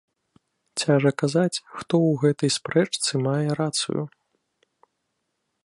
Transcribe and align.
Цяжа 0.83 1.11
казаць, 1.21 1.59
хто 1.77 1.93
ў 2.07 2.11
гэтай 2.23 2.49
спрэчцы 2.57 3.11
мае 3.27 3.47
рацыю. 3.61 4.07